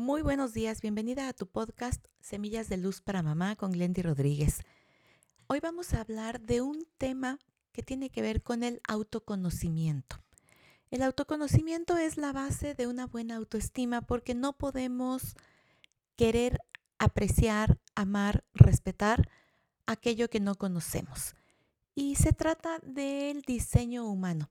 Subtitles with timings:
[0.00, 4.62] Muy buenos días, bienvenida a tu podcast Semillas de Luz para Mamá con Glendy Rodríguez.
[5.46, 7.38] Hoy vamos a hablar de un tema
[7.70, 10.16] que tiene que ver con el autoconocimiento.
[10.90, 15.34] El autoconocimiento es la base de una buena autoestima porque no podemos
[16.16, 16.60] querer
[16.98, 19.28] apreciar, amar, respetar
[19.84, 21.34] aquello que no conocemos.
[21.94, 24.48] Y se trata del diseño humano.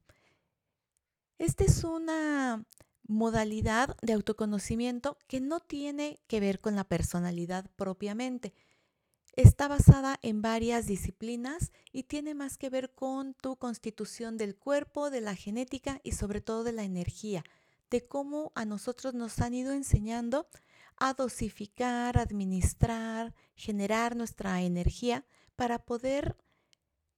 [1.40, 2.64] Esta es una
[3.10, 8.54] modalidad de autoconocimiento que no tiene que ver con la personalidad propiamente.
[9.36, 15.10] Está basada en varias disciplinas y tiene más que ver con tu constitución del cuerpo,
[15.10, 17.44] de la genética y sobre todo de la energía,
[17.90, 20.48] de cómo a nosotros nos han ido enseñando
[20.98, 26.38] a dosificar, administrar, generar nuestra energía para poder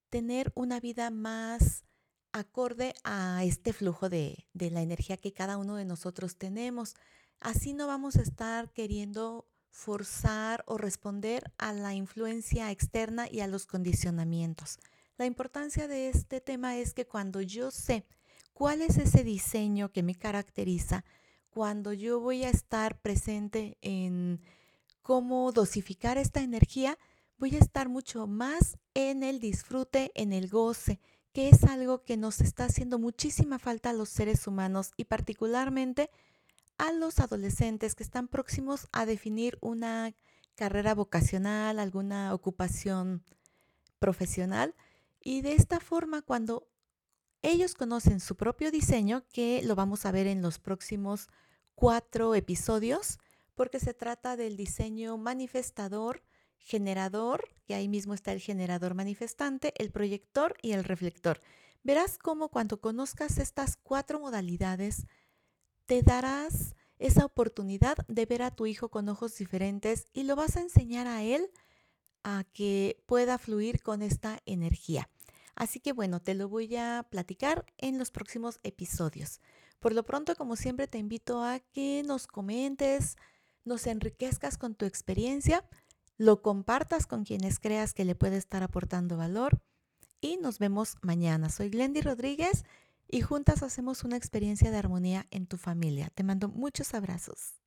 [0.09, 1.83] tener una vida más
[2.33, 6.95] acorde a este flujo de, la energía que cada uno de nosotros tenemos.
[7.39, 13.47] Así no vamos a estar queriendo forzar o responder a la influencia externa y a
[13.47, 14.79] los condicionamientos.
[15.17, 18.05] La importancia de este tema es que cuando yo sé
[18.53, 21.05] cuál es ese diseño que me caracteriza,
[21.49, 24.41] cuando yo voy a estar presente en
[25.01, 26.97] cómo dosificar esta energía,
[27.37, 30.99] voy a estar mucho más en el disfrute, en el goce,
[31.33, 36.09] que es algo que nos está haciendo muchísima falta a los seres humanos y particularmente
[36.77, 40.13] a los adolescentes que están próximos a definir una
[40.55, 43.23] carrera vocacional, alguna ocupación
[43.99, 44.75] profesional.
[45.21, 46.67] Y de esta forma, cuando
[47.43, 51.29] ellos conocen su propio diseño, que lo vamos a ver en los próximos
[51.75, 53.19] cuatro episodios,
[53.55, 56.23] porque se trata del diseño manifestador,
[56.63, 61.39] generador, que ahí mismo está el generador manifestante, el proyector y el reflector.
[61.83, 65.07] Verás cómo cuando conozcas estas cuatro modalidades,
[65.85, 70.55] te darás esa oportunidad de ver a tu hijo con ojos diferentes y lo vas
[70.55, 71.49] a enseñar a él
[72.23, 75.09] a que pueda fluir con esta energía.
[75.55, 79.41] Así que bueno, te lo voy a platicar en los próximos episodios.
[79.79, 83.17] Por lo pronto, como siempre, te invito a que nos comentes,
[83.65, 85.65] nos enriquezcas con tu experiencia
[86.21, 89.59] lo compartas con quienes creas que le puede estar aportando valor
[90.21, 91.49] y nos vemos mañana.
[91.49, 92.63] Soy Glendy Rodríguez
[93.07, 96.11] y juntas hacemos una experiencia de armonía en tu familia.
[96.13, 97.60] Te mando muchos abrazos.